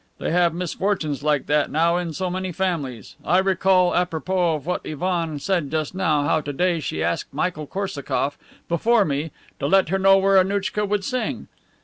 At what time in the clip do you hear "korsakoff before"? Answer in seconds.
7.67-9.05